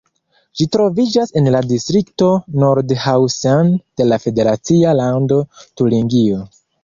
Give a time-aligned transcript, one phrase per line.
[0.59, 2.29] Ĝi troviĝas en la distrikto
[2.63, 3.69] Nordhausen
[4.01, 6.43] de la federacia lando Turingio.